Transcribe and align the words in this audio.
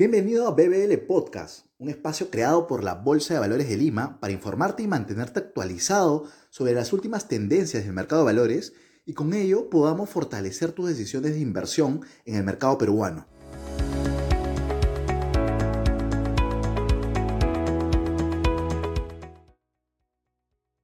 Bienvenido 0.00 0.48
a 0.48 0.52
BBL 0.52 0.96
Podcast, 1.06 1.66
un 1.78 1.90
espacio 1.90 2.30
creado 2.30 2.66
por 2.66 2.82
la 2.82 2.94
Bolsa 2.94 3.34
de 3.34 3.40
Valores 3.40 3.68
de 3.68 3.76
Lima 3.76 4.18
para 4.18 4.32
informarte 4.32 4.82
y 4.82 4.86
mantenerte 4.86 5.40
actualizado 5.40 6.24
sobre 6.48 6.72
las 6.72 6.94
últimas 6.94 7.28
tendencias 7.28 7.84
del 7.84 7.92
mercado 7.92 8.22
de 8.22 8.32
valores 8.32 8.72
y 9.04 9.12
con 9.12 9.34
ello 9.34 9.68
podamos 9.68 10.08
fortalecer 10.08 10.72
tus 10.72 10.88
decisiones 10.88 11.34
de 11.34 11.40
inversión 11.40 12.00
en 12.24 12.36
el 12.36 12.44
mercado 12.44 12.78
peruano. 12.78 13.26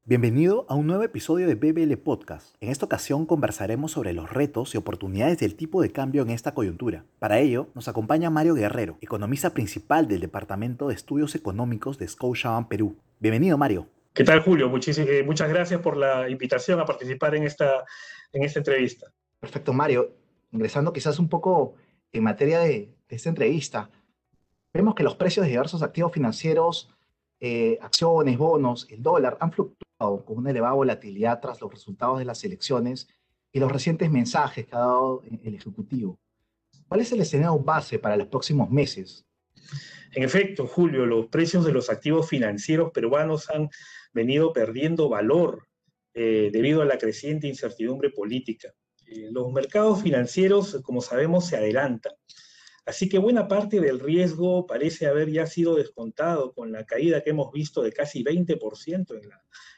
Bienvenido 0.08 0.66
a 0.68 0.76
un 0.76 0.86
nuevo 0.86 1.02
episodio 1.02 1.48
de 1.48 1.56
BBL 1.56 1.96
Podcast. 1.96 2.54
En 2.60 2.70
esta 2.70 2.86
ocasión 2.86 3.26
conversaremos 3.26 3.90
sobre 3.90 4.12
los 4.12 4.30
retos 4.30 4.72
y 4.72 4.78
oportunidades 4.78 5.40
del 5.40 5.56
tipo 5.56 5.82
de 5.82 5.90
cambio 5.90 6.22
en 6.22 6.30
esta 6.30 6.54
coyuntura. 6.54 7.04
Para 7.18 7.40
ello, 7.40 7.70
nos 7.74 7.88
acompaña 7.88 8.30
Mario 8.30 8.54
Guerrero, 8.54 8.98
economista 9.00 9.50
principal 9.52 10.06
del 10.06 10.20
Departamento 10.20 10.86
de 10.86 10.94
Estudios 10.94 11.34
Económicos 11.34 11.98
de 11.98 12.06
Scotiabank 12.06 12.68
Perú. 12.68 12.96
Bienvenido, 13.18 13.58
Mario. 13.58 13.88
¿Qué 14.14 14.22
tal, 14.22 14.42
Julio? 14.42 14.70
Eh, 14.72 15.24
muchas 15.26 15.48
gracias 15.48 15.80
por 15.80 15.96
la 15.96 16.30
invitación 16.30 16.78
a 16.78 16.84
participar 16.84 17.34
en 17.34 17.42
esta, 17.42 17.84
en 18.32 18.44
esta 18.44 18.60
entrevista. 18.60 19.12
Perfecto, 19.40 19.72
Mario. 19.72 20.12
Ingresando 20.52 20.92
quizás 20.92 21.18
un 21.18 21.28
poco 21.28 21.74
en 22.12 22.22
materia 22.22 22.60
de, 22.60 22.94
de 23.08 23.16
esta 23.16 23.28
entrevista, 23.28 23.90
vemos 24.72 24.94
que 24.94 25.02
los 25.02 25.16
precios 25.16 25.44
de 25.46 25.50
diversos 25.50 25.82
activos 25.82 26.12
financieros 26.12 26.94
eh, 27.40 27.76
acciones, 27.82 28.38
bonos, 28.38 28.86
el 28.88 29.02
dólar 29.02 29.36
han 29.40 29.50
fluctuado 29.50 29.85
con 29.98 30.22
una 30.28 30.50
elevada 30.50 30.74
volatilidad 30.74 31.40
tras 31.40 31.60
los 31.60 31.70
resultados 31.70 32.18
de 32.18 32.24
las 32.24 32.44
elecciones 32.44 33.08
y 33.52 33.60
los 33.60 33.72
recientes 33.72 34.10
mensajes 34.10 34.66
que 34.66 34.76
ha 34.76 34.80
dado 34.80 35.22
el 35.42 35.54
Ejecutivo. 35.54 36.18
¿Cuál 36.88 37.00
es 37.00 37.12
el 37.12 37.20
escenario 37.20 37.58
base 37.58 37.98
para 37.98 38.16
los 38.16 38.28
próximos 38.28 38.70
meses? 38.70 39.24
En 40.12 40.22
efecto, 40.22 40.66
Julio, 40.66 41.06
los 41.06 41.26
precios 41.26 41.64
de 41.64 41.72
los 41.72 41.90
activos 41.90 42.28
financieros 42.28 42.92
peruanos 42.92 43.50
han 43.50 43.68
venido 44.12 44.52
perdiendo 44.52 45.08
valor 45.08 45.66
eh, 46.14 46.50
debido 46.52 46.82
a 46.82 46.86
la 46.86 46.98
creciente 46.98 47.48
incertidumbre 47.48 48.10
política. 48.10 48.72
Eh, 49.06 49.28
los 49.30 49.50
mercados 49.52 50.02
financieros, 50.02 50.80
como 50.82 51.00
sabemos, 51.00 51.46
se 51.46 51.56
adelantan 51.56 52.12
Así 52.86 53.08
que 53.08 53.18
buena 53.18 53.48
parte 53.48 53.80
del 53.80 53.98
riesgo 53.98 54.64
parece 54.64 55.06
haber 55.06 55.28
ya 55.30 55.46
sido 55.46 55.74
descontado 55.74 56.54
con 56.54 56.70
la 56.70 56.86
caída 56.86 57.22
que 57.22 57.30
hemos 57.30 57.52
visto 57.52 57.82
de 57.82 57.92
casi 57.92 58.22
20% 58.22 59.14
en, 59.20 59.30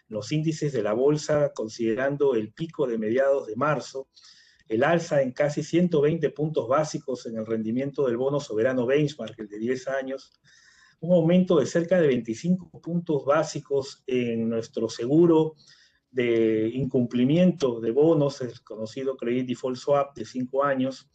los 0.08 0.32
índices 0.32 0.72
de 0.72 0.82
la 0.82 0.92
bolsa, 0.92 1.52
considerando 1.54 2.34
el 2.34 2.52
pico 2.52 2.86
de 2.86 2.98
mediados 2.98 3.46
de 3.46 3.56
marzo, 3.56 4.08
el 4.68 4.84
alza 4.84 5.22
en 5.22 5.32
casi 5.32 5.62
120 5.62 6.30
puntos 6.30 6.68
básicos 6.68 7.26
en 7.26 7.38
el 7.38 7.46
rendimiento 7.46 8.06
del 8.06 8.16
bono 8.16 8.40
soberano 8.40 8.86
benchmark, 8.86 9.38
el 9.38 9.48
de 9.48 9.58
10 9.58 9.88
años, 9.88 10.32
un 11.00 11.14
aumento 11.14 11.58
de 11.58 11.66
cerca 11.66 12.00
de 12.00 12.08
25 12.08 12.80
puntos 12.80 13.24
básicos 13.24 14.02
en 14.06 14.48
nuestro 14.48 14.88
seguro 14.88 15.54
de 16.10 16.70
incumplimiento 16.74 17.80
de 17.80 17.90
bonos, 17.90 18.40
el 18.40 18.62
conocido 18.62 19.16
Credit 19.16 19.46
Default 19.46 19.76
Swap 19.76 20.16
de 20.16 20.24
5 20.24 20.64
años, 20.64 21.08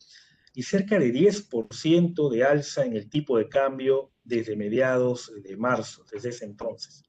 y 0.55 0.63
cerca 0.63 0.99
de 0.99 1.11
10% 1.11 2.29
de 2.29 2.43
alza 2.43 2.85
en 2.85 2.95
el 2.95 3.09
tipo 3.09 3.37
de 3.37 3.49
cambio 3.49 4.11
desde 4.23 4.55
mediados 4.55 5.31
de 5.41 5.57
marzo, 5.57 6.05
desde 6.11 6.29
ese 6.29 6.45
entonces. 6.45 7.03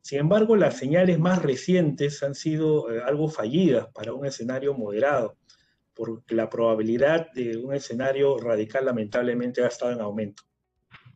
Sin 0.00 0.18
embargo, 0.18 0.56
las 0.56 0.78
señales 0.78 1.18
más 1.18 1.42
recientes 1.42 2.22
han 2.22 2.34
sido 2.34 2.90
eh, 2.90 3.02
algo 3.04 3.28
fallidas 3.28 3.88
para 3.94 4.12
un 4.12 4.26
escenario 4.26 4.74
moderado, 4.74 5.36
porque 5.94 6.34
la 6.34 6.48
probabilidad 6.48 7.30
de 7.32 7.56
un 7.56 7.74
escenario 7.74 8.38
radical 8.38 8.86
lamentablemente 8.86 9.62
ha 9.62 9.68
estado 9.68 9.92
en 9.92 10.00
aumento. 10.00 10.42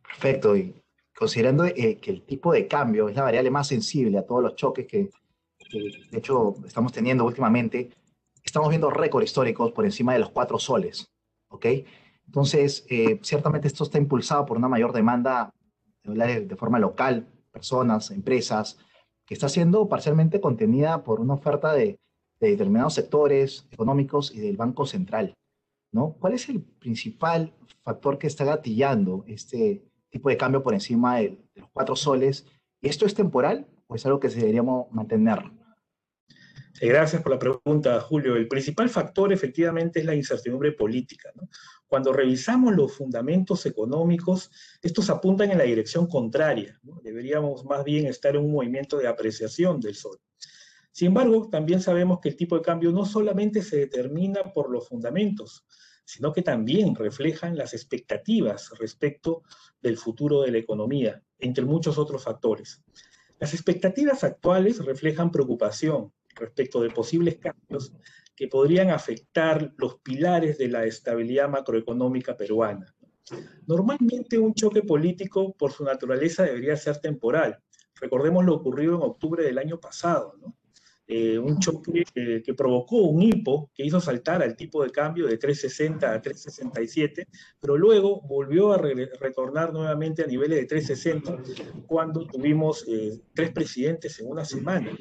Perfecto, 0.03 0.57
y 0.57 0.75
considerando 1.17 1.65
eh, 1.65 1.98
que 2.01 2.11
el 2.11 2.23
tipo 2.23 2.53
de 2.53 2.69
cambio 2.69 3.09
es 3.09 3.17
la 3.17 3.23
variable 3.23 3.51
más 3.51 3.67
sensible 3.67 4.19
a 4.19 4.27
todos 4.27 4.42
los 4.42 4.55
choques 4.55 4.86
que, 4.86 5.11
que 5.59 5.79
de 6.11 6.19
hecho 6.19 6.55
estamos 6.64 6.92
teniendo 6.92 7.25
últimamente, 7.25 7.91
estamos 8.45 8.69
viendo 8.69 8.91
récords 8.91 9.25
históricos 9.25 9.73
por 9.73 9.85
encima 9.85 10.13
de 10.13 10.20
los 10.20 10.30
cuatro 10.30 10.59
soles. 10.61 11.11
¿Ok? 11.48 11.67
Entonces, 12.27 12.84
eh, 12.89 13.20
ciertamente 13.23 13.68
esto 13.68 13.84
está 13.84 13.98
impulsado 13.98 14.46
por 14.46 14.57
una 14.57 14.68
mayor 14.68 14.92
demanda 14.92 15.52
de, 16.02 16.46
de 16.46 16.57
forma 16.57 16.79
local, 16.79 17.27
personas, 17.52 18.11
empresas, 18.11 18.79
que 19.27 19.34
está 19.34 19.48
siendo 19.48 19.89
parcialmente 19.89 20.40
contenida 20.40 21.02
por 21.02 21.20
una 21.20 21.35
oferta 21.35 21.73
de, 21.73 21.98
determinados 22.39 22.95
sectores 22.95 23.67
económicos 23.70 24.33
y 24.35 24.40
del 24.40 24.58
Banco 24.58 24.85
Central, 24.85 25.35
¿no? 25.90 26.17
¿Cuál 26.20 26.35
es 26.35 26.51
el 26.51 26.62
principal 26.62 27.55
factor 27.83 28.18
que 28.18 28.27
está 28.27 28.45
gatillando 28.45 29.24
este 29.27 29.83
tipo 30.11 30.29
de 30.29 30.36
cambio 30.36 30.62
por 30.62 30.74
encima 30.74 31.17
de, 31.17 31.30
de 31.55 31.61
los 31.62 31.70
cuatro 31.70 31.96
soles? 31.96 32.46
¿Y 32.83 32.89
esto 32.89 33.06
es 33.06 33.14
temporal 33.14 33.67
o 33.86 33.95
es 33.95 34.05
algo 34.05 34.20
que 34.20 34.29
deberíamos 34.29 34.92
mantener? 34.92 35.51
Gracias 36.81 37.23
por 37.23 37.33
la 37.33 37.39
pregunta, 37.39 38.01
Julio. 38.01 38.37
El 38.37 38.48
principal 38.48 38.91
factor 38.91 39.33
efectivamente 39.33 40.01
es 40.01 40.05
la 40.05 40.14
incertidumbre 40.14 40.73
política. 40.73 41.33
Cuando 41.87 42.13
revisamos 42.13 42.75
los 42.75 42.92
fundamentos 42.92 43.64
económicos, 43.64 44.51
estos 44.83 45.09
apuntan 45.09 45.51
en 45.51 45.59
la 45.59 45.65
dirección 45.65 46.07
contraria. 46.07 46.79
Deberíamos 47.03 47.65
más 47.65 47.83
bien 47.83 48.07
estar 48.07 48.36
en 48.36 48.45
un 48.45 48.53
movimiento 48.53 48.98
de 48.98 49.09
apreciación 49.09 49.81
del 49.81 49.95
sol. 49.95 50.19
Sin 50.92 51.09
embargo, 51.09 51.48
también 51.51 51.81
sabemos 51.81 52.20
que 52.20 52.31
el 52.31 52.36
tipo 52.36 52.57
de 52.57 52.63
cambio 52.63 52.91
no 52.91 53.07
solamente 53.07 53.63
se 53.63 53.79
determina 53.79 54.53
por 54.53 54.70
los 54.70 54.89
fundamentos, 54.89 55.65
sino 56.05 56.33
que 56.33 56.42
también 56.42 56.95
reflejan 56.95 57.57
las 57.57 57.75
expectativas 57.75 58.70
respecto 58.79 59.42
del 59.81 59.97
futuro 59.97 60.42
de 60.42 60.53
la 60.53 60.59
economía, 60.59 61.23
entre 61.39 61.65
muchos 61.65 61.98
otros 61.98 62.25
factores. 62.25 62.83
Las 63.39 63.53
expectativas 63.53 64.25
actuales 64.25 64.85
reflejan 64.85 65.31
preocupación, 65.31 66.13
respecto 66.36 66.80
de 66.80 66.91
posibles 66.91 67.39
cambios 67.39 67.92
que 68.35 68.48
podrían 68.48 68.91
afectar 68.91 69.73
los 69.79 69.98
pilares 70.01 70.58
de 70.58 70.69
la 70.69 70.85
estabilidad 70.85 71.48
macroeconómica 71.48 72.36
peruana. 72.36 72.95
Normalmente 73.67 74.39
un 74.39 74.55
choque 74.55 74.83
político 74.83 75.52
por 75.55 75.73
su 75.73 75.85
naturaleza 75.85 76.45
debería 76.45 76.77
ser 76.77 76.98
temporal. 76.98 77.58
Recordemos 78.01 78.45
lo 78.45 78.55
ocurrido 78.55 78.97
en 78.97 79.02
octubre 79.02 79.42
del 79.42 79.58
año 79.58 79.80
pasado, 79.80 80.35
eh, 81.08 81.39
un 81.39 81.61
choque 81.61 82.05
que 82.45 82.55
provocó 82.55 82.97
un 82.97 83.23
hipo 83.23 83.70
que 83.73 83.85
hizo 83.85 84.01
saltar 84.01 84.42
al 84.42 84.57
tipo 84.57 84.83
de 84.83 84.91
cambio 84.91 85.29
de 85.29 85.39
360 85.39 86.13
a 86.13 86.20
367, 86.20 87.29
pero 87.61 87.77
luego 87.77 88.23
volvió 88.23 88.73
a 88.73 88.79
retornar 88.79 89.73
nuevamente 89.73 90.24
a 90.24 90.27
niveles 90.27 90.58
de 90.58 90.67
360 90.67 91.85
cuando 91.86 92.27
tuvimos 92.27 92.85
eh, 92.89 93.20
tres 93.35 93.53
presidentes 93.53 94.18
en 94.18 94.29
una 94.29 94.45
semana. 94.45 94.97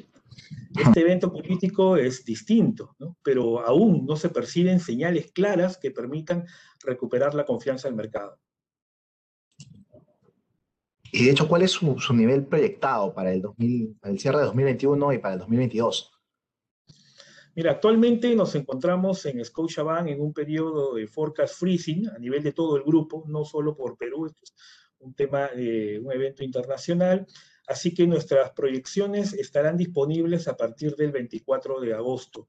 Este 0.78 1.00
evento 1.00 1.32
político 1.32 1.96
es 1.96 2.24
distinto, 2.24 2.96
pero 3.22 3.60
aún 3.66 4.04
no 4.06 4.16
se 4.16 4.28
perciben 4.28 4.80
señales 4.80 5.32
claras 5.32 5.78
que 5.78 5.90
permitan 5.90 6.44
recuperar 6.84 7.34
la 7.34 7.44
confianza 7.44 7.88
del 7.88 7.96
mercado. 7.96 8.38
Y 11.12 11.24
de 11.24 11.30
hecho, 11.30 11.48
¿cuál 11.48 11.62
es 11.62 11.70
su, 11.70 11.96
nivel 12.12 12.44
proyectado 12.46 13.14
para 13.14 13.32
el, 13.32 13.40
2000, 13.40 13.96
para 14.00 14.12
el 14.12 14.18
cierre 14.20 14.38
de 14.38 14.44
2021 14.44 15.12
y 15.14 15.18
para 15.18 15.34
el 15.34 15.40
2022? 15.40 16.12
Mira, 17.54 17.70
actualmente 17.70 18.36
nos 18.36 18.54
encontramos 18.54 19.24
en 19.24 19.42
Scotiabank 19.42 20.08
en 20.08 20.20
un 20.20 20.34
periodo 20.34 20.96
de 20.96 21.06
forecast 21.06 21.58
freezing 21.58 22.06
a 22.08 22.18
nivel 22.18 22.42
de 22.42 22.52
todo 22.52 22.76
el 22.76 22.82
grupo, 22.82 23.24
no 23.28 23.46
solo 23.46 23.74
por 23.74 23.96
Perú, 23.96 24.26
esto 24.26 24.42
es 24.42 24.54
un 24.98 25.14
tema, 25.14 25.48
de 25.48 25.98
un 26.04 26.12
evento 26.12 26.44
internacional. 26.44 27.26
Así 27.66 27.92
que 27.92 28.06
nuestras 28.06 28.50
proyecciones 28.52 29.32
estarán 29.32 29.76
disponibles 29.76 30.48
a 30.48 30.56
partir 30.56 30.94
del 30.96 31.12
24 31.12 31.80
de 31.80 31.94
agosto. 31.94 32.48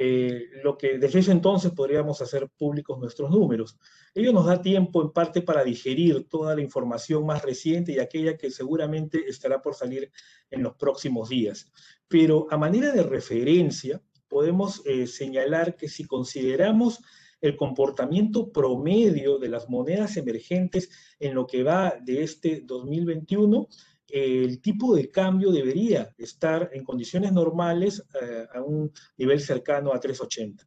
Eh, 0.00 0.50
lo 0.62 0.78
que 0.78 0.96
desde 0.96 1.18
ese 1.18 1.32
entonces 1.32 1.72
podríamos 1.72 2.22
hacer 2.22 2.48
públicos 2.56 2.96
nuestros 3.00 3.30
números. 3.30 3.76
Ello 4.14 4.32
nos 4.32 4.46
da 4.46 4.62
tiempo 4.62 5.02
en 5.02 5.10
parte 5.10 5.42
para 5.42 5.64
digerir 5.64 6.28
toda 6.28 6.54
la 6.54 6.62
información 6.62 7.26
más 7.26 7.42
reciente 7.42 7.92
y 7.92 7.98
aquella 7.98 8.36
que 8.36 8.52
seguramente 8.52 9.28
estará 9.28 9.60
por 9.60 9.74
salir 9.74 10.12
en 10.52 10.62
los 10.62 10.76
próximos 10.76 11.28
días. 11.28 11.72
Pero 12.06 12.46
a 12.48 12.56
manera 12.56 12.92
de 12.92 13.02
referencia, 13.02 14.00
podemos 14.28 14.82
eh, 14.86 15.08
señalar 15.08 15.74
que 15.74 15.88
si 15.88 16.04
consideramos 16.04 17.00
el 17.40 17.56
comportamiento 17.56 18.52
promedio 18.52 19.38
de 19.38 19.48
las 19.48 19.68
monedas 19.68 20.16
emergentes 20.16 20.90
en 21.18 21.34
lo 21.34 21.46
que 21.46 21.64
va 21.64 21.96
de 22.00 22.22
este 22.22 22.62
2021, 22.64 23.68
el 24.08 24.60
tipo 24.60 24.94
de 24.94 25.10
cambio 25.10 25.50
debería 25.50 26.14
estar 26.16 26.70
en 26.72 26.84
condiciones 26.84 27.32
normales 27.32 28.04
eh, 28.20 28.46
a 28.52 28.62
un 28.62 28.92
nivel 29.16 29.40
cercano 29.40 29.92
a 29.92 30.00
380. 30.00 30.66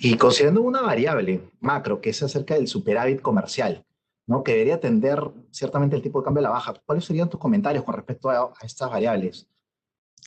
Y 0.00 0.16
considerando 0.16 0.62
una 0.62 0.82
variable 0.82 1.50
macro 1.60 2.00
que 2.00 2.10
es 2.10 2.22
acerca 2.22 2.54
del 2.54 2.68
superávit 2.68 3.20
comercial, 3.20 3.84
¿no? 4.26 4.42
que 4.42 4.52
debería 4.52 4.76
atender 4.76 5.18
ciertamente 5.50 5.96
el 5.96 6.02
tipo 6.02 6.20
de 6.20 6.24
cambio 6.24 6.40
a 6.40 6.42
la 6.44 6.50
baja, 6.50 6.74
¿cuáles 6.84 7.04
serían 7.04 7.28
tus 7.28 7.40
comentarios 7.40 7.84
con 7.84 7.94
respecto 7.94 8.30
a, 8.30 8.52
a 8.58 8.66
estas 8.66 8.90
variables? 8.90 9.48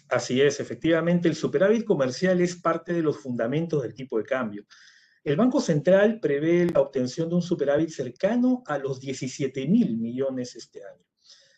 Así 0.10 0.42
es, 0.42 0.60
efectivamente, 0.60 1.28
el 1.28 1.36
superávit 1.36 1.84
comercial 1.84 2.40
es 2.42 2.56
parte 2.56 2.94
de 2.94 3.02
los 3.02 3.18
fundamentos 3.18 3.82
del 3.82 3.94
tipo 3.94 4.18
de 4.18 4.24
cambio. 4.24 4.66
El 5.28 5.36
Banco 5.36 5.60
Central 5.60 6.22
prevé 6.22 6.68
la 6.68 6.80
obtención 6.80 7.28
de 7.28 7.36
un 7.36 7.42
superávit 7.42 7.90
cercano 7.90 8.64
a 8.66 8.78
los 8.78 9.02
17 9.02 9.68
mil 9.68 9.98
millones 9.98 10.56
este 10.56 10.82
año 10.86 11.04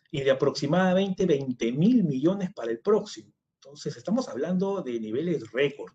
y 0.10 0.22
de 0.22 0.32
aproximadamente 0.32 1.28
20 1.28 1.74
mil 1.74 2.04
millones 2.04 2.52
para 2.52 2.72
el 2.72 2.80
próximo. 2.80 3.32
Entonces, 3.54 3.96
estamos 3.96 4.28
hablando 4.28 4.82
de 4.82 5.00
niveles 5.00 5.52
récord. 5.52 5.94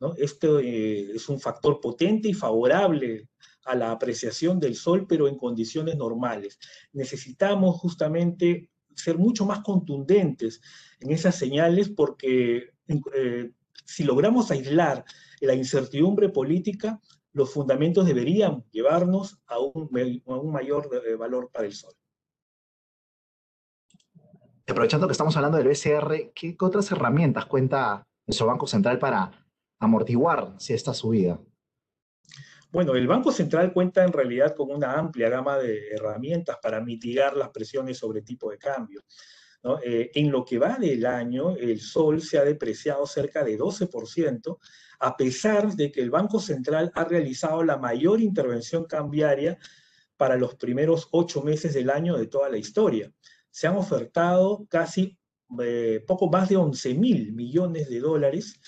¿no? 0.00 0.14
Esto 0.16 0.58
eh, 0.58 1.10
es 1.14 1.28
un 1.28 1.38
factor 1.38 1.82
potente 1.82 2.28
y 2.28 2.32
favorable 2.32 3.28
a 3.66 3.74
la 3.74 3.90
apreciación 3.90 4.58
del 4.58 4.74
sol, 4.74 5.06
pero 5.06 5.28
en 5.28 5.36
condiciones 5.36 5.96
normales. 5.96 6.58
Necesitamos 6.94 7.76
justamente 7.76 8.70
ser 8.96 9.18
mucho 9.18 9.44
más 9.44 9.60
contundentes 9.60 10.62
en 10.98 11.10
esas 11.10 11.34
señales 11.34 11.90
porque 11.90 12.70
eh, 12.88 13.52
si 13.84 14.04
logramos 14.04 14.50
aislar 14.50 15.04
la 15.46 15.54
incertidumbre 15.54 16.28
política, 16.28 17.00
los 17.32 17.52
fundamentos 17.52 18.06
deberían 18.06 18.64
llevarnos 18.70 19.40
a 19.46 19.58
un, 19.58 19.90
a 20.26 20.34
un 20.36 20.52
mayor 20.52 20.88
eh, 21.06 21.14
valor 21.14 21.50
para 21.52 21.66
el 21.66 21.72
sol. 21.72 21.92
Aprovechando 24.68 25.06
que 25.06 25.12
estamos 25.12 25.36
hablando 25.36 25.58
del 25.58 25.68
BCR, 25.68 26.32
¿qué 26.34 26.56
otras 26.60 26.90
herramientas 26.92 27.46
cuenta 27.46 28.06
nuestro 28.26 28.46
Banco 28.46 28.66
Central 28.66 28.98
para 28.98 29.46
amortiguar 29.80 30.54
si 30.58 30.72
esta 30.72 30.94
subida? 30.94 31.40
Bueno, 32.70 32.94
el 32.94 33.06
Banco 33.06 33.32
Central 33.32 33.72
cuenta 33.72 34.02
en 34.02 34.12
realidad 34.12 34.54
con 34.54 34.70
una 34.70 34.94
amplia 34.94 35.28
gama 35.28 35.58
de 35.58 35.88
herramientas 35.88 36.56
para 36.62 36.80
mitigar 36.80 37.36
las 37.36 37.50
presiones 37.50 37.98
sobre 37.98 38.22
tipo 38.22 38.50
de 38.50 38.56
cambio. 38.56 39.02
Eh, 39.84 40.10
en 40.14 40.30
lo 40.32 40.44
que 40.44 40.58
va 40.58 40.76
del 40.76 41.06
año, 41.06 41.56
el 41.56 41.80
sol 41.80 42.20
se 42.20 42.36
ha 42.36 42.44
depreciado 42.44 43.06
cerca 43.06 43.44
de 43.44 43.56
12%, 43.56 44.58
a 44.98 45.16
pesar 45.16 45.72
de 45.74 45.92
que 45.92 46.00
el 46.00 46.10
Banco 46.10 46.40
Central 46.40 46.90
ha 46.94 47.04
realizado 47.04 47.62
la 47.62 47.76
mayor 47.76 48.20
intervención 48.20 48.86
cambiaria 48.86 49.58
para 50.16 50.36
los 50.36 50.56
primeros 50.56 51.08
ocho 51.12 51.42
meses 51.42 51.74
del 51.74 51.90
año 51.90 52.16
de 52.16 52.26
toda 52.26 52.48
la 52.48 52.58
historia. 52.58 53.12
Se 53.50 53.68
han 53.68 53.76
ofertado 53.76 54.66
casi 54.68 55.16
eh, 55.60 56.02
poco 56.06 56.28
más 56.28 56.48
de 56.48 56.56
11 56.56 56.94
mil 56.94 57.32
millones 57.32 57.88
de 57.88 58.00
dólares 58.00 58.58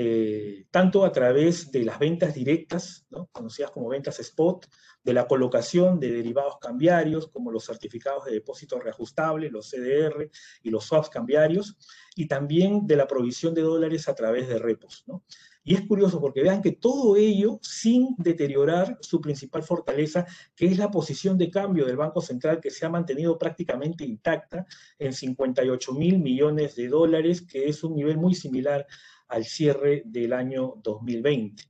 eh, 0.00 0.66
tanto 0.70 1.04
a 1.04 1.10
través 1.10 1.72
de 1.72 1.82
las 1.82 1.98
ventas 1.98 2.32
directas, 2.32 3.04
conocidas 3.32 3.72
como 3.72 3.88
ventas 3.88 4.20
spot, 4.20 4.68
de 5.02 5.12
la 5.12 5.26
colocación 5.26 5.98
de 5.98 6.12
derivados 6.12 6.58
cambiarios, 6.60 7.26
como 7.26 7.50
los 7.50 7.66
certificados 7.66 8.24
de 8.24 8.30
depósito 8.30 8.78
reajustable, 8.78 9.50
los 9.50 9.68
CDR 9.68 10.30
y 10.62 10.70
los 10.70 10.84
swaps 10.84 11.08
cambiarios, 11.08 11.76
y 12.14 12.28
también 12.28 12.86
de 12.86 12.94
la 12.94 13.08
provisión 13.08 13.54
de 13.54 13.62
dólares 13.62 14.08
a 14.08 14.14
través 14.14 14.46
de 14.46 14.60
repos. 14.60 15.04
Y 15.64 15.74
es 15.74 15.80
curioso 15.80 16.20
porque 16.20 16.42
vean 16.42 16.62
que 16.62 16.72
todo 16.72 17.16
ello 17.16 17.58
sin 17.60 18.14
deteriorar 18.18 18.98
su 19.00 19.20
principal 19.20 19.64
fortaleza, 19.64 20.26
que 20.54 20.66
es 20.66 20.78
la 20.78 20.92
posición 20.92 21.36
de 21.36 21.50
cambio 21.50 21.84
del 21.84 21.96
Banco 21.96 22.20
Central, 22.20 22.60
que 22.60 22.70
se 22.70 22.86
ha 22.86 22.88
mantenido 22.88 23.36
prácticamente 23.36 24.04
intacta 24.04 24.64
en 24.96 25.12
58 25.12 25.92
mil 25.92 26.20
millones 26.20 26.76
de 26.76 26.86
dólares, 26.86 27.42
que 27.42 27.68
es 27.68 27.82
un 27.82 27.96
nivel 27.96 28.16
muy 28.16 28.36
similar 28.36 28.86
al 29.28 29.44
cierre 29.44 30.02
del 30.04 30.32
año 30.32 30.74
2020. 30.82 31.62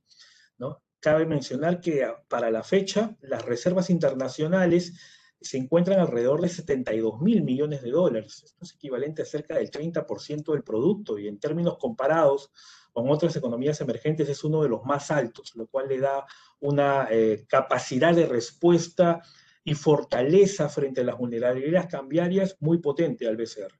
¿no? 0.57 0.81
Cabe 0.99 1.25
mencionar 1.25 1.79
que 1.79 2.05
para 2.27 2.51
la 2.51 2.63
fecha 2.63 3.15
las 3.21 3.45
reservas 3.45 3.89
internacionales 3.89 4.93
se 5.41 5.57
encuentran 5.57 5.99
alrededor 5.99 6.41
de 6.41 6.49
72 6.49 7.21
mil 7.21 7.43
millones 7.43 7.81
de 7.81 7.91
dólares. 7.91 8.43
Esto 8.43 8.65
es 8.65 8.73
equivalente 8.73 9.21
a 9.21 9.25
cerca 9.25 9.55
del 9.55 9.71
30% 9.71 10.51
del 10.51 10.63
producto 10.63 11.17
y 11.17 11.27
en 11.27 11.39
términos 11.39 11.77
comparados 11.77 12.51
con 12.91 13.09
otras 13.09 13.35
economías 13.35 13.79
emergentes 13.81 14.27
es 14.27 14.43
uno 14.43 14.63
de 14.63 14.69
los 14.69 14.83
más 14.83 15.11
altos, 15.11 15.55
lo 15.55 15.67
cual 15.67 15.87
le 15.87 15.99
da 15.99 16.25
una 16.59 17.07
eh, 17.09 17.45
capacidad 17.47 18.13
de 18.13 18.25
respuesta 18.25 19.21
y 19.63 19.75
fortaleza 19.75 20.67
frente 20.67 21.01
a 21.01 21.05
las 21.05 21.17
vulnerabilidades 21.17 21.87
cambiarias 21.87 22.57
muy 22.59 22.79
potente 22.79 23.27
al 23.27 23.37
BCR. 23.37 23.79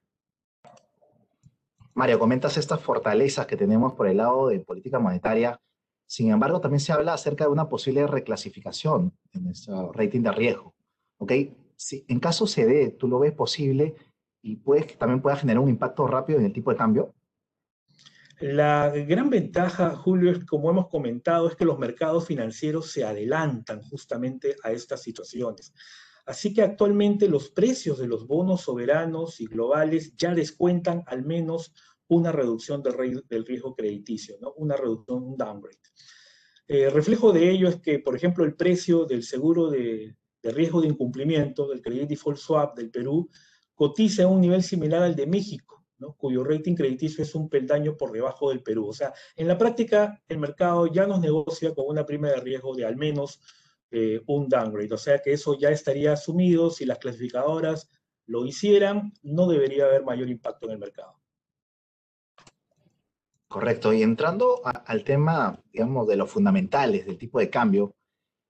Mario, 2.00 2.18
comentas 2.18 2.56
estas 2.56 2.80
fortalezas 2.80 3.46
que 3.46 3.58
tenemos 3.58 3.92
por 3.92 4.08
el 4.08 4.16
lado 4.16 4.48
de 4.48 4.60
política 4.60 4.98
monetaria. 4.98 5.60
Sin 6.06 6.30
embargo, 6.30 6.58
también 6.58 6.80
se 6.80 6.94
habla 6.94 7.12
acerca 7.12 7.44
de 7.44 7.50
una 7.50 7.68
posible 7.68 8.06
reclasificación 8.06 9.12
en 9.34 9.44
nuestro 9.44 9.92
rating 9.92 10.22
de 10.22 10.32
riesgo. 10.32 10.74
¿Ok? 11.18 11.32
Si 11.76 12.06
en 12.08 12.18
caso 12.18 12.46
se 12.46 12.64
dé, 12.64 12.88
¿tú 12.92 13.06
lo 13.06 13.18
ves 13.18 13.34
posible 13.34 13.96
y 14.40 14.56
puedes 14.56 14.96
también 14.96 15.20
pueda 15.20 15.36
generar 15.36 15.62
un 15.62 15.68
impacto 15.68 16.06
rápido 16.06 16.38
en 16.38 16.46
el 16.46 16.54
tipo 16.54 16.70
de 16.70 16.78
cambio? 16.78 17.14
La 18.40 18.88
gran 18.88 19.28
ventaja, 19.28 19.94
Julio, 19.94 20.32
es 20.32 20.42
como 20.46 20.70
hemos 20.70 20.88
comentado, 20.88 21.48
es 21.48 21.54
que 21.54 21.66
los 21.66 21.78
mercados 21.78 22.26
financieros 22.26 22.90
se 22.90 23.04
adelantan 23.04 23.82
justamente 23.82 24.56
a 24.62 24.72
estas 24.72 25.02
situaciones. 25.02 25.74
Así 26.24 26.54
que 26.54 26.62
actualmente 26.62 27.28
los 27.28 27.50
precios 27.50 27.98
de 27.98 28.06
los 28.06 28.26
bonos 28.26 28.60
soberanos 28.62 29.40
y 29.40 29.46
globales 29.46 30.16
ya 30.16 30.32
descuentan 30.32 31.02
al 31.06 31.24
menos 31.24 31.74
una 32.10 32.32
reducción 32.32 32.82
del, 32.82 33.46
riesgo 33.46 33.74
crediticio, 33.74 34.36
¿no? 34.40 34.52
una 34.56 34.76
reducción, 34.76 35.22
un 35.22 35.36
downgrade. 35.36 35.78
Eh, 36.66 36.90
reflejo 36.90 37.32
de 37.32 37.50
ello 37.50 37.68
es 37.68 37.80
que, 37.80 37.98
por 37.98 38.16
ejemplo, 38.16 38.44
el 38.44 38.54
precio 38.54 39.04
del 39.04 39.22
seguro 39.22 39.70
de, 39.70 40.16
riesgo 40.42 40.80
de 40.80 40.88
incumplimiento, 40.88 41.68
del 41.68 41.82
Credit 41.82 42.08
Default 42.08 42.38
Swap 42.38 42.76
del 42.76 42.90
Perú, 42.90 43.28
cotiza 43.74 44.24
a 44.24 44.26
un 44.26 44.40
nivel 44.40 44.62
similar 44.62 45.02
al 45.02 45.14
de 45.14 45.26
México, 45.26 45.84
¿no? 45.98 46.14
cuyo 46.16 46.42
rating 46.42 46.74
crediticio 46.74 47.22
es 47.22 47.34
un 47.34 47.48
peldaño 47.48 47.96
por 47.96 48.10
debajo 48.10 48.50
del 48.50 48.62
Perú. 48.62 48.88
O 48.88 48.92
sea, 48.92 49.12
en 49.36 49.46
la 49.46 49.56
práctica, 49.56 50.20
el 50.28 50.38
mercado 50.38 50.86
ya 50.88 51.06
nos 51.06 51.20
negocia 51.20 51.74
con 51.74 51.86
una 51.88 52.04
prima 52.06 52.28
de 52.28 52.40
riesgo 52.40 52.74
de 52.74 52.86
al 52.86 52.96
menos 52.96 53.40
eh, 53.92 54.20
un 54.26 54.48
downgrade. 54.48 54.94
O 54.94 54.98
sea 54.98 55.20
que 55.20 55.32
eso 55.32 55.56
ya 55.58 55.70
estaría 55.70 56.12
asumido. 56.12 56.70
Si 56.70 56.84
las 56.84 56.98
clasificadoras 56.98 57.88
lo 58.26 58.46
hicieran, 58.46 59.12
no 59.22 59.48
debería 59.48 59.86
haber 59.86 60.04
mayor 60.04 60.28
impacto 60.28 60.66
en 60.66 60.72
el 60.72 60.78
mercado. 60.78 61.19
Correcto. 63.50 63.92
Y 63.92 64.04
entrando 64.04 64.60
al 64.64 65.02
tema, 65.02 65.60
digamos, 65.72 66.06
de 66.06 66.14
los 66.14 66.30
fundamentales 66.30 67.04
del 67.04 67.18
tipo 67.18 67.40
de 67.40 67.50
cambio, 67.50 67.96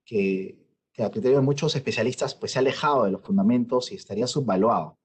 que, 0.05 0.59
a 0.99 1.09
criterio 1.09 1.39
de 1.39 1.43
muchos 1.43 1.75
especialistas, 1.75 2.35
pues 2.35 2.51
se 2.51 2.59
ha 2.59 2.61
alejado 2.61 3.05
de 3.05 3.11
los 3.11 3.21
fundamentos 3.23 3.91
y 3.91 3.95
estaría 3.95 4.27
subvaluado. 4.27 4.99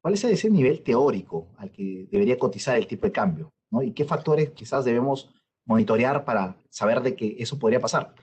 ¿Cuál 0.00 0.14
es 0.14 0.22
ese 0.22 0.50
nivel 0.50 0.84
teórico 0.84 1.48
al 1.56 1.72
que 1.72 2.06
debería 2.12 2.38
cotizar 2.38 2.76
el 2.76 2.86
tipo 2.86 3.06
de 3.06 3.12
cambio? 3.12 3.52
¿Y 3.82 3.90
qué 3.90 4.04
factores 4.04 4.50
quizás 4.50 4.84
debemos 4.84 5.34
monitorear 5.66 6.24
para 6.24 6.56
saber 6.68 7.00
de 7.00 7.16
que 7.16 7.34
eso 7.40 7.58
podría 7.58 7.80
pasar? 7.80 8.14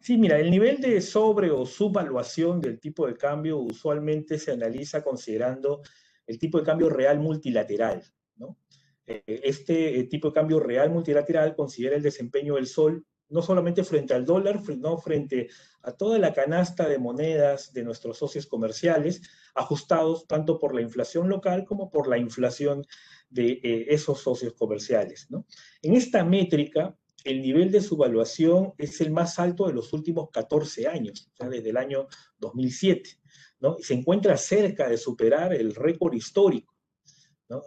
Sí, 0.00 0.16
mira, 0.16 0.38
el 0.38 0.52
nivel 0.52 0.80
de 0.80 1.00
sobre 1.00 1.50
o 1.50 1.66
subvaluación 1.66 2.60
del 2.60 2.78
tipo 2.78 3.08
de 3.08 3.16
cambio 3.16 3.58
usualmente 3.58 4.38
se 4.38 4.52
analiza 4.52 5.02
considerando 5.02 5.82
el 6.28 6.38
tipo 6.38 6.58
de 6.58 6.64
cambio 6.64 6.90
real 6.90 7.18
multilateral, 7.18 8.04
¿no? 8.36 8.56
Eh, 9.06 9.22
este 9.26 9.98
eh, 9.98 10.04
tipo 10.04 10.28
de 10.28 10.34
cambio 10.34 10.60
real 10.60 10.90
multilateral 10.90 11.54
considera 11.54 11.96
el 11.96 12.02
desempeño 12.02 12.56
del 12.56 12.66
sol 12.66 13.04
no 13.28 13.42
solamente 13.42 13.84
frente 13.84 14.14
al 14.14 14.24
dólar, 14.24 14.62
sino 14.64 14.98
frente 14.98 15.48
a 15.82 15.92
toda 15.92 16.18
la 16.18 16.32
canasta 16.32 16.88
de 16.88 16.98
monedas 16.98 17.72
de 17.72 17.82
nuestros 17.82 18.18
socios 18.18 18.46
comerciales, 18.46 19.22
ajustados 19.54 20.26
tanto 20.26 20.58
por 20.58 20.74
la 20.74 20.80
inflación 20.80 21.28
local 21.28 21.64
como 21.64 21.90
por 21.90 22.08
la 22.08 22.18
inflación 22.18 22.84
de 23.28 23.60
eh, 23.62 23.86
esos 23.88 24.20
socios 24.20 24.54
comerciales. 24.54 25.26
¿no? 25.30 25.46
En 25.82 25.94
esta 25.94 26.24
métrica, 26.24 26.96
el 27.24 27.42
nivel 27.42 27.72
de 27.72 27.80
subvaluación 27.80 28.74
es 28.78 29.00
el 29.00 29.10
más 29.10 29.38
alto 29.40 29.66
de 29.66 29.72
los 29.72 29.92
últimos 29.92 30.30
14 30.30 30.86
años, 30.86 31.28
o 31.32 31.36
sea, 31.36 31.48
desde 31.48 31.70
el 31.70 31.76
año 31.76 32.06
2007, 32.38 33.18
¿no? 33.58 33.76
Y 33.80 33.82
se 33.82 33.94
encuentra 33.94 34.36
cerca 34.36 34.88
de 34.88 34.96
superar 34.96 35.52
el 35.52 35.74
récord 35.74 36.14
histórico, 36.14 36.75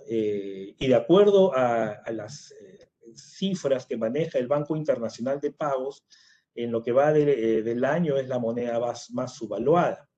Eh, 0.09 0.75
y 0.77 0.87
de 0.87 0.95
acuerdo 0.95 1.53
a, 1.55 2.01
las 2.11 2.51
eh, 2.51 2.89
cifras 3.15 3.85
que 3.85 3.97
maneja 3.97 4.37
el 4.37 4.47
Banco 4.47 4.75
Internacional 4.75 5.39
de 5.39 5.51
Pagos, 5.51 6.05
en 6.53 6.71
lo 6.71 6.81
que 6.83 6.91
va 6.91 7.15
eh, 7.17 7.61
del 7.61 7.85
año 7.85 8.17
es 8.17 8.27
la 8.27 8.39
moneda 8.39 8.79
más, 9.11 9.33
subvaluada, 9.33 10.09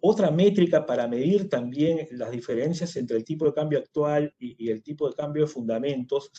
otra 0.00 0.30
métrica 0.30 0.84
para 0.84 1.06
medir 1.06 1.48
también 1.48 2.08
las 2.12 2.30
diferencias 2.30 2.96
entre 2.96 3.16
el 3.16 3.24
tipo 3.24 3.44
de 3.44 3.52
cambio 3.52 3.78
actual 3.78 4.34
y, 4.38 4.68
el 4.70 4.82
tipo 4.82 5.08
de 5.08 5.14
cambio 5.14 5.44
de 5.44 5.52
fundamentos 5.52 6.32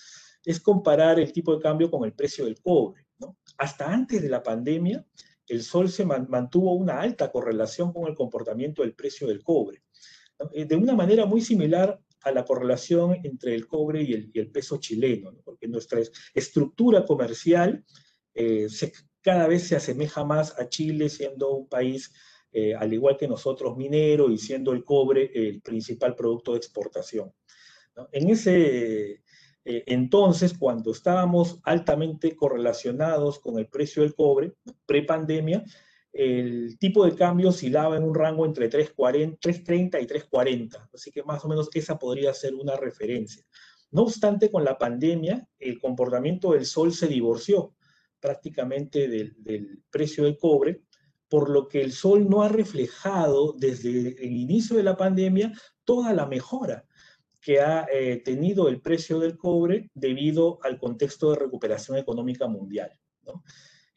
es 0.44 0.60
comparar 0.60 1.20
el 1.20 1.32
tipo 1.32 1.56
de 1.56 1.62
cambio 1.62 1.90
con 1.90 2.04
el 2.04 2.14
precio 2.14 2.46
del 2.46 2.60
cobre. 2.60 3.06
Hasta 3.58 3.92
antes 3.92 4.22
de 4.22 4.30
la 4.30 4.44
pandemia, 4.44 5.06
el 5.48 5.64
sol 5.64 5.90
se 5.90 6.06
mantuvo 6.06 6.74
una 6.74 7.00
alta 7.00 7.32
correlación 7.32 7.94
con 7.94 8.08
el 8.08 8.16
comportamiento 8.16 8.82
del 8.82 8.94
precio 8.94 9.28
del 9.28 9.44
cobre, 9.44 9.82
de 10.54 10.76
una 10.76 10.96
manera 10.96 11.26
muy 11.26 11.42
similar 11.42 12.00
a 12.22 12.32
la 12.32 12.46
correlación 12.46 13.18
entre 13.24 13.56
el 13.56 13.68
cobre 13.68 14.04
y 14.04 14.14
el, 14.38 14.52
peso 14.52 14.78
chileno, 14.78 15.34
porque 15.44 15.68
nuestra 15.68 16.00
estructura 16.34 17.06
comercial 17.06 17.84
eh, 18.34 18.68
cada 19.22 19.48
vez 19.48 19.68
se 19.68 19.76
asemeja 19.76 20.24
más 20.24 20.60
a 20.60 20.70
Chile, 20.70 21.10
siendo 21.10 21.52
un 21.52 21.68
país, 21.68 22.14
eh, 22.52 22.76
al 22.76 22.94
igual 22.94 23.18
que 23.18 23.28
nosotros, 23.28 23.78
minero 23.78 24.30
y 24.30 24.38
siendo 24.38 24.72
el 24.72 24.84
cobre 24.84 25.32
el 25.34 25.62
principal 25.62 26.16
producto 26.16 26.54
de 26.54 26.58
exportación. 26.58 27.32
En 28.12 28.30
ese 28.30 29.22
Eh, 29.70 29.84
entonces, 29.88 30.58
cuando 30.58 30.92
estábamos 30.92 31.60
altamente 31.64 32.38
correlacionados 32.38 33.38
con 33.38 33.60
el 33.60 33.68
precio 33.68 34.02
del 34.02 34.16
cobre, 34.16 34.54
pre-pandemia, 34.86 35.66
el 36.14 36.78
tipo 36.80 37.06
de 37.06 37.16
cambio 37.16 37.50
oscilaba 37.50 37.98
en 37.98 38.04
un 38.04 38.16
rango 38.16 38.46
entre 38.46 38.70
3.30 38.70 40.02
y 40.02 40.08
3.40, 40.08 40.90
así 40.94 41.12
que 41.12 41.24
más 41.24 41.44
o 41.46 41.48
menos 41.48 41.70
esa 41.74 42.00
podría 42.00 42.34
ser 42.34 42.56
una 42.56 42.76
referencia. 42.76 43.44
No 43.92 44.04
obstante, 44.04 44.52
con 44.52 44.64
la 44.64 44.78
pandemia, 44.78 45.48
el 45.60 45.80
comportamiento 45.80 46.52
del 46.52 46.66
sol 46.66 46.94
se 46.94 47.08
divorció 47.08 47.76
prácticamente 48.20 49.08
del, 49.08 49.36
del 49.38 49.84
precio 49.90 50.24
del 50.24 50.38
cobre, 50.38 50.82
por 51.30 51.50
lo 51.50 51.68
que 51.68 51.82
el 51.82 51.92
sol 51.92 52.30
no 52.30 52.42
ha 52.42 52.50
reflejado 52.50 53.54
desde 53.58 54.16
el 54.24 54.32
inicio 54.36 54.78
de 54.78 54.84
la 54.84 54.98
pandemia 54.98 55.52
toda 55.84 56.14
la 56.14 56.26
mejora 56.26 56.86
que 57.48 57.62
ha 57.62 57.88
eh, 57.92 58.22
tenido 58.24 58.68
el 58.68 58.82
precio 58.82 59.20
del 59.20 59.38
cobre 59.38 59.90
debido 59.94 60.60
al 60.64 60.78
contexto 60.78 61.32
de 61.32 61.40
recuperación 61.40 61.98
económica 61.98 62.48
mundial. 62.48 62.92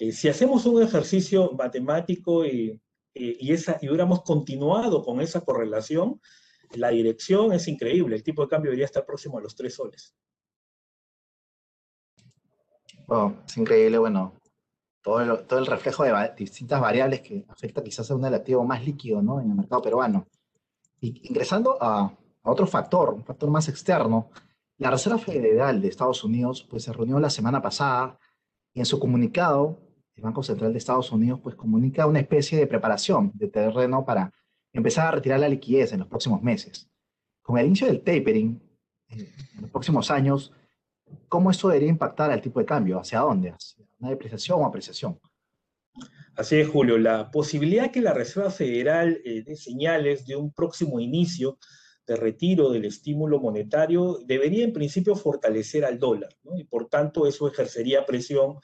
Eh, 0.01 0.13
si 0.13 0.29
hacemos 0.31 0.65
un 0.65 0.83
ejercicio 0.83 1.53
matemático 1.53 2.47
y, 2.47 2.81
y, 3.13 3.53
esa, 3.53 3.79
y 3.83 3.89
hubiéramos 3.89 4.23
continuado 4.23 5.05
con 5.05 5.21
esa 5.21 5.43
correlación, 5.43 6.19
la 6.73 6.89
dirección 6.89 7.53
es 7.53 7.69
increíble. 7.69 8.17
El 8.17 8.23
tipo 8.23 8.41
de 8.41 8.49
cambio 8.49 8.71
debería 8.71 8.87
estar 8.87 9.05
próximo 9.05 9.37
a 9.37 9.43
los 9.43 9.55
tres 9.55 9.75
soles. 9.75 10.17
es 13.47 13.57
increíble, 13.59 13.99
bueno, 13.99 14.41
todo 15.03 15.21
el, 15.21 15.47
todo 15.47 15.59
el 15.59 15.67
reflejo 15.67 16.05
de 16.05 16.33
distintas 16.35 16.81
variables 16.81 17.21
que 17.21 17.45
afecta 17.49 17.83
quizás 17.83 18.11
a 18.11 18.15
un 18.15 18.25
activo 18.25 18.65
más 18.65 18.83
líquido 18.83 19.21
¿no? 19.21 19.39
en 19.39 19.51
el 19.51 19.57
mercado 19.57 19.83
peruano. 19.83 20.29
Y 20.99 21.29
ingresando 21.29 21.77
a, 21.79 22.05
a, 22.05 22.51
otro 22.51 22.67
factor, 22.67 23.13
un 23.13 23.25
factor 23.25 23.51
más 23.51 23.69
externo, 23.69 24.31
la 24.79 24.91
Reserva 24.91 25.19
Federal 25.19 25.83
de 25.83 25.89
Estados 25.89 26.25
Unidos 26.25 26.67
pues, 26.71 26.85
se 26.85 26.93
reunió 26.95 27.21
la 27.21 27.29
semana 27.29 27.61
pasada 27.61 28.19
y 28.73 28.79
en 28.81 28.87
su 28.87 28.99
comunicado, 28.99 29.90
el 30.21 30.25
Banco 30.25 30.43
Central 30.43 30.73
de 30.73 30.79
Estados 30.79 31.11
Unidos 31.13 31.41
pues, 31.43 31.55
comunica 31.55 32.07
una 32.07 32.21
especie 32.21 32.59
de 32.59 32.67
preparación 32.67 33.33
de 33.35 33.49
terreno 33.49 34.05
para 34.05 34.31
empezar 34.71 35.07
a 35.07 35.13
retirar 35.13 35.41
la 35.41 35.49
liquidez 35.49 35.93
en 35.93 36.01
los 36.01 36.09
próximos 36.09 36.43
meses. 36.43 36.89
Con 37.43 37.57
el 37.59 37.67
inicio 37.67 37.87
del 37.87 38.03
tapering 38.03 38.61
eh, 39.09 39.33
en 39.55 39.63
los 39.63 39.71
próximos 39.71 40.11
años, 40.11 40.53
¿cómo 41.27 41.51
esto 41.51 41.69
debería 41.69 41.89
impactar 41.89 42.31
al 42.31 42.43
tipo 42.43 42.61
de 42.61 42.67
cambio? 42.67 43.01
¿Hacia 43.01 43.21
dónde? 43.21 43.51
¿Hacia 43.51 43.83
una 43.99 44.11
depreciación 44.11 44.61
o 44.61 44.67
apreciación? 44.67 45.19
Así 46.37 46.57
es, 46.57 46.69
Julio. 46.69 46.99
La 46.99 47.31
posibilidad 47.31 47.91
que 47.91 48.03
la 48.03 48.13
Reserva 48.13 48.51
Federal 48.51 49.23
eh, 49.25 49.43
dé 49.43 49.57
señales 49.57 50.27
de 50.27 50.37
un 50.37 50.53
próximo 50.53 51.01
inicio 51.01 51.59
de 52.07 52.17
retiro 52.17 52.71
del 52.71 52.85
estímulo 52.85 53.41
monetario 53.41 54.19
debería 54.27 54.65
en 54.65 54.75
principio 54.75 55.17
fortalecer 55.17 55.87
al 55.87 55.99
dólar, 55.99 56.37
y 56.57 56.65
por 56.65 56.89
tanto 56.89 57.27
eso 57.27 57.49
ejercería 57.49 58.05
presión 58.05 58.59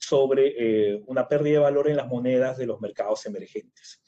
sobre 0.00 0.54
eh, 0.56 1.02
una 1.06 1.28
pérdida 1.28 1.58
de 1.58 1.64
valor 1.64 1.88
en 1.88 1.96
las 1.96 2.08
monedas 2.08 2.56
de 2.58 2.66
los 2.66 2.80
mercados 2.80 3.26
emergentes. 3.26 4.02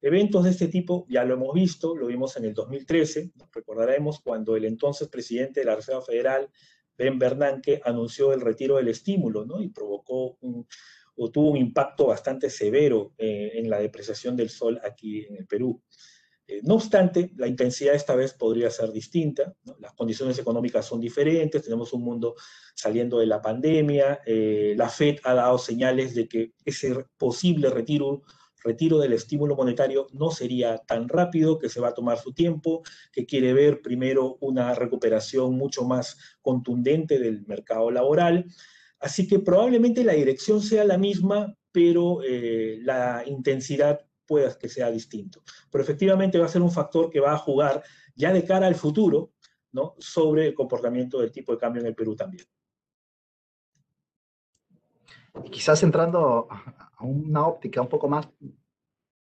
Eventos 0.00 0.44
de 0.44 0.50
este 0.50 0.68
tipo 0.68 1.06
ya 1.08 1.24
lo 1.24 1.34
hemos 1.34 1.52
visto, 1.54 1.96
lo 1.96 2.06
vimos 2.06 2.36
en 2.36 2.44
el 2.44 2.54
2013, 2.54 3.32
recordaremos 3.52 4.20
cuando 4.20 4.54
el 4.54 4.66
entonces 4.66 5.08
presidente 5.08 5.60
de 5.60 5.66
la 5.66 5.74
Reserva 5.74 6.02
Federal, 6.02 6.48
Ben 6.96 7.18
Bernanke, 7.18 7.80
anunció 7.84 8.32
el 8.32 8.40
retiro 8.40 8.76
del 8.76 8.88
estímulo 8.88 9.44
¿no? 9.44 9.60
y 9.60 9.70
provocó 9.70 10.38
o 11.20 11.30
tuvo 11.30 11.50
un 11.50 11.56
impacto 11.56 12.06
bastante 12.06 12.48
severo 12.48 13.12
eh, 13.18 13.52
en 13.54 13.68
la 13.68 13.80
depreciación 13.80 14.36
del 14.36 14.50
sol 14.50 14.80
aquí 14.84 15.24
en 15.24 15.36
el 15.36 15.46
Perú. 15.46 15.82
Eh, 16.48 16.62
no 16.64 16.76
obstante, 16.76 17.30
la 17.36 17.46
intensidad 17.46 17.94
esta 17.94 18.16
vez 18.16 18.32
podría 18.32 18.70
ser 18.70 18.90
distinta, 18.90 19.54
las 19.80 19.92
condiciones 19.92 20.38
económicas 20.38 20.86
son 20.86 20.98
diferentes, 20.98 21.62
tenemos 21.62 21.92
un 21.92 22.02
mundo 22.02 22.36
saliendo 22.74 23.18
de 23.18 23.26
la 23.26 23.42
pandemia, 23.42 24.20
eh, 24.24 24.72
la 24.74 24.88
Fed 24.88 25.18
ha 25.24 25.34
dado 25.34 25.58
señales 25.58 26.14
de 26.14 26.26
que 26.26 26.54
ese 26.64 27.04
posible 27.18 27.68
retiro 27.68 28.22
del 28.98 29.12
estímulo 29.12 29.56
monetario 29.56 30.06
no 30.12 30.30
sería 30.30 30.78
tan 30.78 31.06
rápido, 31.10 31.58
que 31.58 31.68
se 31.68 31.80
va 31.80 31.88
a 31.88 31.94
tomar 31.94 32.16
su 32.18 32.32
tiempo, 32.32 32.82
que 33.12 33.26
quiere 33.26 33.52
ver 33.52 33.82
primero 33.82 34.38
una 34.40 34.74
recuperación 34.74 35.54
mucho 35.54 35.84
más 35.84 36.16
contundente 36.40 37.18
del 37.18 37.46
mercado 37.46 37.90
laboral. 37.90 38.46
Así 39.00 39.28
que 39.28 39.38
probablemente 39.38 40.02
la 40.02 40.14
dirección 40.14 40.62
sea 40.62 40.84
la 40.84 40.96
misma, 40.96 41.54
pero 41.72 42.20
eh, 42.26 42.78
la 42.82 43.22
intensidad 43.26 44.07
pueda 44.28 44.56
que 44.56 44.68
sea 44.68 44.90
distinto. 44.90 45.42
Pero 45.70 45.82
efectivamente 45.82 46.38
va 46.38 46.46
a 46.46 46.50
ser 46.50 46.62
un 46.62 46.70
factor 46.70 47.10
que 47.10 47.18
va 47.18 47.32
a 47.32 47.38
jugar 47.38 47.82
ya 48.14 48.32
de 48.32 48.44
cara 48.44 48.66
al 48.66 48.74
futuro, 48.74 49.32
¿no? 49.72 49.94
Sobre 49.98 50.46
el 50.46 50.54
comportamiento 50.54 51.18
del 51.20 51.32
tipo 51.32 51.52
de 51.52 51.58
cambio 51.58 51.80
en 51.80 51.88
el 51.88 51.94
Perú 51.94 52.14
también. 52.14 52.44
Y 55.44 55.50
quizás 55.50 55.82
entrando 55.82 56.48
a 56.50 57.04
una 57.04 57.46
óptica 57.46 57.80
un 57.80 57.88
poco 57.88 58.08
más 58.08 58.28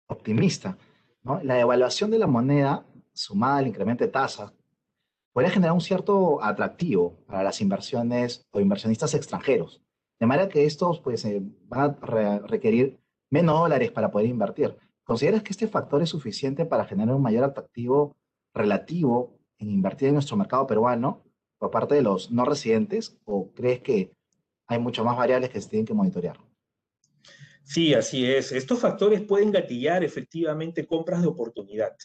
optimista, 0.08 0.78
¿no? 1.24 1.42
la 1.44 1.56
devaluación 1.56 2.12
de 2.12 2.20
la 2.20 2.28
moneda 2.28 2.86
sumada 3.14 3.58
al 3.58 3.68
incremento 3.68 4.04
de 4.04 4.12
tasa 4.12 4.54
podría 5.32 5.52
generar 5.52 5.74
un 5.74 5.82
cierto 5.82 6.44
atractivo 6.44 7.24
para 7.26 7.44
las 7.44 7.62
inversiones 7.62 8.48
o 8.52 8.60
inversionistas 8.60 9.14
extranjeros, 9.14 9.82
de 10.20 10.28
manera 10.28 10.50
que 10.50 10.66
estos 10.66 11.00
pues, 11.00 11.24
eh, 11.26 11.42
van 11.68 11.98
a 12.02 12.40
requerir 12.40 13.01
menos 13.32 13.60
dólares 13.60 13.92
para 13.92 14.12
poder 14.12 14.28
invertir. 14.28 14.76
¿Consideras 15.04 15.42
que 15.42 15.52
este 15.52 15.68
factor 15.68 16.04
es 16.04 16.10
suficiente 16.10 16.66
para 16.66 16.86
generar 16.86 17.16
un 17.16 17.22
mayor 17.22 17.44
atractivo 17.44 18.16
relativo 18.54 19.40
en 19.58 19.72
invertir 19.72 20.10
en 20.10 20.16
nuestro 20.16 20.38
mercado 20.38 20.68
peruano 20.68 21.24
por 21.58 21.72
parte 21.72 21.96
de 21.96 22.02
los 22.02 22.32
no 22.32 22.46
residentes 22.46 23.18
o 23.26 23.52
crees 23.54 23.82
que 23.82 24.12
hay 24.68 24.80
muchas 24.80 25.06
más 25.06 25.18
variables 25.18 25.50
que 25.50 25.62
se 25.62 25.70
tienen 25.70 25.86
que 25.86 25.94
monitorear? 25.94 26.38
Sí, 27.64 27.94
así 27.94 28.26
es. 28.26 28.52
Estos 28.52 28.80
factores 28.80 29.22
pueden 29.22 29.52
gatillar 29.52 30.04
efectivamente 30.04 30.86
compras 30.86 31.22
de 31.22 31.28
oportunidad, 31.28 31.96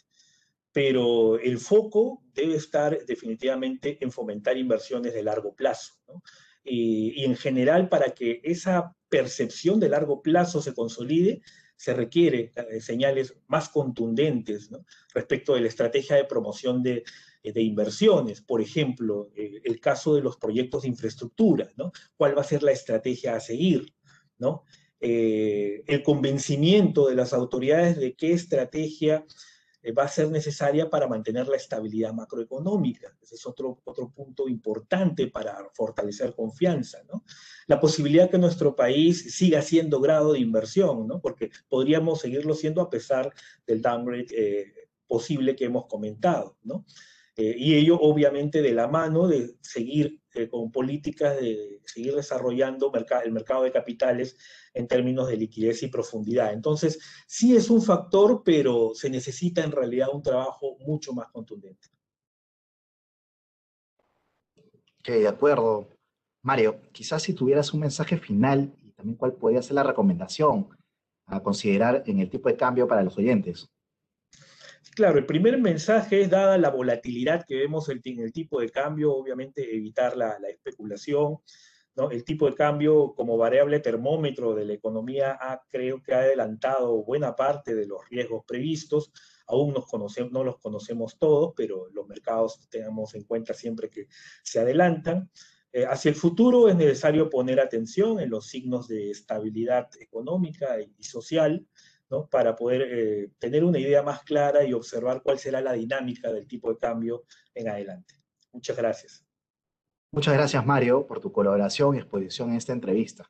pero 0.71 1.39
el 1.39 1.57
foco 1.57 2.23
debe 2.33 2.55
estar 2.55 3.05
definitivamente 3.05 3.97
en 3.99 4.11
fomentar 4.11 4.57
inversiones 4.57 5.13
de 5.13 5.23
largo 5.23 5.53
plazo. 5.53 5.93
Y, 6.67 7.23
en 7.23 7.35
general, 7.35 7.89
para 7.89 8.11
que 8.11 8.41
esa 8.43 8.95
percepción 9.09 9.79
de 9.79 9.89
largo 9.89 10.21
plazo 10.21 10.61
se 10.61 10.73
consolide, 10.73 11.41
se 11.75 11.93
requiere 11.93 12.51
eh, 12.55 12.81
señales 12.81 13.35
más 13.47 13.69
contundentes 13.69 14.69
respecto 15.13 15.53
de 15.53 15.61
la 15.61 15.67
estrategia 15.67 16.15
de 16.15 16.25
promoción 16.25 16.81
de, 16.81 17.03
eh, 17.43 17.61
inversiones. 17.61 18.41
Por 18.41 18.61
ejemplo, 18.61 19.29
eh, 19.35 19.61
el 19.63 19.79
caso 19.79 20.15
de 20.15 20.21
los 20.21 20.37
proyectos 20.37 20.81
de 20.81 20.89
infraestructura. 20.89 21.69
¿Cuál 22.17 22.37
va 22.37 22.41
a 22.41 22.45
ser 22.45 22.63
la 22.63 22.71
estrategia 22.71 23.35
a 23.35 23.39
seguir? 23.39 23.93
Eh, 24.99 25.83
el 25.87 26.01
convencimiento 26.01 27.07
de 27.07 27.15
las 27.15 27.33
autoridades 27.33 27.97
de 27.97 28.15
qué 28.15 28.33
estrategia 28.33 29.25
va 29.91 30.03
a 30.03 30.07
ser 30.07 30.29
necesaria 30.29 30.89
para 30.89 31.07
mantener 31.07 31.47
la 31.47 31.57
estabilidad 31.57 32.13
macroeconómica. 32.13 33.15
Ese 33.21 33.35
es 33.35 33.45
otro, 33.45 33.81
otro 33.83 34.11
punto 34.11 34.47
importante 34.47 35.27
para 35.27 35.69
fortalecer 35.73 36.33
confianza. 36.35 36.99
¿no? 37.11 37.23
La 37.67 37.79
posibilidad 37.79 38.29
que 38.29 38.37
nuestro 38.37 38.75
país 38.75 39.35
siga 39.35 39.61
siendo 39.61 39.99
grado 39.99 40.33
de 40.33 40.39
inversión, 40.39 41.07
¿no? 41.07 41.19
porque 41.21 41.51
podríamos 41.69 42.19
seguirlo 42.19 42.53
siendo 42.53 42.81
a 42.81 42.89
pesar 42.89 43.33
del 43.65 43.81
downgrade 43.81 44.27
eh, 44.31 44.73
posible 45.07 45.55
que 45.55 45.65
hemos 45.65 45.85
comentado. 45.87 46.57
¿no? 46.63 46.85
y 47.39 47.75
ello 47.75 47.99
obviamente 47.99 48.63
de 48.63 48.71
la 48.71 48.87
mano 48.87 49.27
de 49.27 49.57
seguir 49.61 50.19
con 50.49 50.71
políticas 50.71 51.39
de 51.39 51.79
seguir 51.85 52.13
desarrollando 52.15 52.91
el 53.23 53.31
mercado 53.31 53.63
de 53.63 53.71
capitales 53.71 54.37
en 54.73 54.87
términos 54.87 55.27
de 55.27 55.37
liquidez 55.37 55.81
y 55.83 55.87
profundidad. 55.87 56.53
Entonces, 56.53 56.99
sí 57.25 57.55
es 57.55 57.69
un 57.69 57.81
factor, 57.81 58.43
pero 58.45 58.91
se 58.93 59.09
necesita 59.09 59.63
en 59.63 59.71
realidad 59.71 60.09
un 60.13 60.21
trabajo 60.21 60.77
mucho 60.79 61.13
más 61.13 61.29
contundente. 61.29 61.87
Ok, 64.99 65.07
de 65.07 65.27
acuerdo. 65.27 65.89
Mario, 66.43 66.81
quizás 66.91 67.23
si 67.23 67.33
tuvieras 67.33 67.73
un 67.73 67.79
mensaje 67.81 68.17
final 68.17 68.73
y 68.83 68.91
también 68.91 69.17
cuál 69.17 69.33
podría 69.33 69.61
ser 69.61 69.73
la 69.73 69.83
recomendación 69.83 70.69
a 71.25 71.41
considerar 71.41 72.03
en 72.05 72.19
el 72.19 72.29
tipo 72.29 72.47
de 72.47 72.55
cambio 72.55 72.87
para 72.87 73.03
los 73.03 73.17
oyentes. 73.17 73.69
Claro, 74.95 75.19
el 75.19 75.25
primer 75.25 75.57
mensaje 75.59 76.21
es, 76.21 76.29
dada 76.29 76.57
la 76.57 76.69
volatilidad 76.69 77.45
que 77.45 77.55
vemos 77.55 77.89
en 77.89 78.01
el 78.19 78.31
tipo 78.31 78.59
de 78.59 78.69
cambio, 78.69 79.13
obviamente 79.13 79.75
evitar 79.75 80.17
la, 80.17 80.39
la 80.39 80.49
especulación, 80.49 81.39
el 82.11 82.23
tipo 82.23 82.47
de 82.47 82.55
cambio 82.55 83.13
como 83.15 83.37
variable 83.37 83.79
termómetro 83.79 84.53
de 84.53 84.65
la 84.65 84.73
economía 84.73 85.37
ha, 85.41 85.63
creo 85.67 86.01
que 86.03 86.13
ha 86.13 86.19
adelantado 86.19 87.03
buena 87.03 87.35
parte 87.35 87.73
de 87.73 87.87
los 87.87 88.07
riesgos 88.09 88.43
previstos. 88.45 89.11
Aún 89.47 89.73
nos 89.73 89.87
conocemos, 89.87 90.31
no 90.31 90.43
los 90.43 90.59
conocemos 90.59 91.17
todos, 91.17 91.53
pero 91.55 91.89
los 91.89 92.07
mercados 92.07 92.67
tenemos 92.69 93.15
en 93.15 93.23
cuenta 93.23 93.55
siempre 93.55 93.89
que 93.89 94.07
se 94.43 94.59
adelantan. 94.59 95.31
Eh, 95.73 95.85
hacia 95.85 96.09
el 96.09 96.15
futuro 96.15 96.69
es 96.69 96.75
necesario 96.75 97.29
poner 97.29 97.59
atención 97.59 98.19
en 98.19 98.29
los 98.29 98.47
signos 98.47 98.87
de 98.87 99.09
estabilidad 99.09 99.89
económica 99.99 100.79
y, 100.79 101.03
social, 101.03 101.65
¿no? 102.09 102.27
para 102.27 102.55
poder 102.55 102.81
eh, 102.81 103.31
tener 103.39 103.63
una 103.63 103.79
idea 103.79 104.03
más 104.03 104.23
clara 104.23 104.63
y 104.63 104.73
observar 104.73 105.21
cuál 105.21 105.39
será 105.39 105.61
la 105.61 105.73
dinámica 105.73 106.31
del 106.31 106.47
tipo 106.47 106.69
de 106.69 106.77
cambio 106.77 107.23
en 107.53 107.69
adelante. 107.69 108.15
Muchas 108.51 108.77
gracias. 108.77 109.25
Muchas 110.11 110.33
gracias, 110.33 110.65
Mario, 110.65 111.05
por 111.05 111.19
tu 111.19 111.31
colaboración 111.31 111.95
y 111.95 111.99
exposición 111.99 112.49
en 112.49 112.55
esta 112.55 112.73
entrevista. 112.73 113.29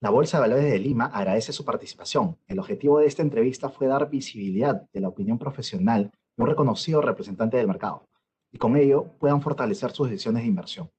La 0.00 0.10
Bolsa 0.10 0.36
de 0.36 0.42
Valores 0.42 0.70
de 0.70 0.78
Lima 0.78 1.06
agradece 1.06 1.52
su 1.52 1.64
participación. 1.64 2.38
El 2.46 2.58
objetivo 2.58 2.98
de 2.98 3.06
esta 3.06 3.22
entrevista 3.22 3.68
fue 3.68 3.86
dar 3.86 4.08
visibilidad 4.10 4.88
de 4.92 5.00
la 5.00 5.08
opinión 5.08 5.38
profesional 5.38 6.12
de 6.36 6.42
un 6.42 6.48
reconocido 6.48 7.00
representante 7.00 7.56
del 7.56 7.66
mercado 7.66 8.08
y 8.52 8.58
con 8.58 8.76
ello 8.76 9.14
puedan 9.18 9.42
fortalecer 9.42 9.90
sus 9.90 10.08
decisiones 10.10 10.42
de 10.42 10.48
inversión. 10.48 10.90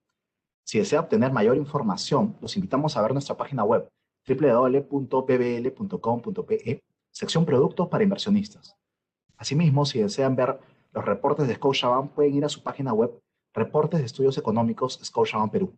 Si 0.66 0.80
desea 0.80 1.00
obtener 1.00 1.32
mayor 1.32 1.58
información, 1.58 2.38
los 2.42 2.56
invitamos 2.56 2.96
a 2.96 3.02
ver 3.02 3.14
nuestra 3.14 3.38
página 3.38 3.64
web 3.64 3.90
www.pbl.com.pe, 4.28 5.24
sección 7.12 7.46
Productos 7.46 7.88
para 7.88 8.04
Inversionistas. 8.04 8.76
Asimismo, 9.38 9.86
si 9.86 10.00
desean 10.00 10.36
ver 10.36 10.60
los 10.92 11.06
reportes 11.06 11.48
de 11.48 11.56
Scotiabank, 11.56 12.12
pueden 12.12 12.36
ir 12.36 12.46
a 12.46 12.50
su 12.50 12.64
página 12.64 12.94
web 12.94 13.20
Reportes 13.54 14.00
de 14.00 14.06
Estudios 14.06 14.38
Económicos 14.38 15.00
Scotiabank 15.04 15.52
Perú. 15.52 15.76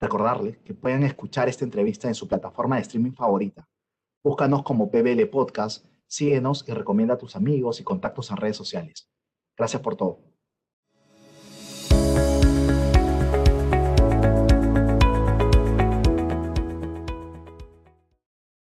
Recordarles 0.00 0.58
que 0.58 0.74
pueden 0.74 1.02
escuchar 1.02 1.48
esta 1.48 1.64
entrevista 1.64 2.08
en 2.08 2.14
su 2.14 2.28
plataforma 2.28 2.76
de 2.76 2.82
streaming 2.82 3.12
favorita. 3.12 3.68
Búscanos 4.22 4.62
como 4.62 4.90
PBL 4.90 5.26
Podcast, 5.26 5.86
síguenos 6.06 6.64
y 6.68 6.72
recomienda 6.72 7.14
a 7.14 7.18
tus 7.18 7.36
amigos 7.36 7.80
y 7.80 7.84
contactos 7.84 8.30
en 8.30 8.36
redes 8.36 8.56
sociales. 8.56 9.10
Gracias 9.56 9.82
por 9.82 9.96
todo. 9.96 10.27